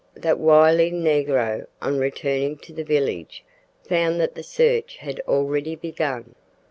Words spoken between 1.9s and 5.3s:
returning to the village, found that the search had